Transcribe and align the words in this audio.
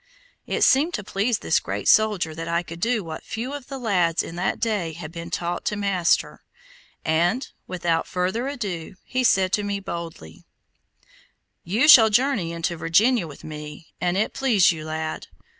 It 0.47 0.63
seemed 0.63 0.95
to 0.95 1.03
please 1.03 1.37
this 1.37 1.59
great 1.59 1.87
soldier 1.87 2.33
that 2.33 2.47
I 2.47 2.63
could 2.63 2.79
do 2.79 3.03
what 3.03 3.21
few 3.23 3.53
of 3.53 3.67
the 3.67 3.77
lads 3.77 4.23
in 4.23 4.35
that 4.37 4.59
day 4.59 4.93
had 4.93 5.11
been 5.11 5.29
taught 5.29 5.63
to 5.65 5.75
master, 5.75 6.41
and, 7.05 7.47
without 7.67 8.07
further 8.07 8.47
ado, 8.47 8.95
he 9.05 9.23
said 9.23 9.53
to 9.53 9.63
me 9.63 9.79
boldly: 9.79 10.43
"You 11.63 11.87
shall 11.87 12.09
journey 12.09 12.51
into 12.51 12.77
Virginia 12.77 13.27
with 13.27 13.43
me, 13.43 13.93
an' 14.01 14.15
it 14.15 14.33
please 14.33 14.71
you, 14.71 14.85
lad. 14.85 15.27